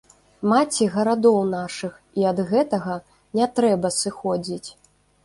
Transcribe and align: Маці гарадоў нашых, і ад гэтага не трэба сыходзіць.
Маці 0.51 0.85
гарадоў 0.93 1.35
нашых, 1.49 1.93
і 2.21 2.25
ад 2.31 2.41
гэтага 2.53 2.97
не 3.41 3.45
трэба 3.61 3.93
сыходзіць. 4.01 4.69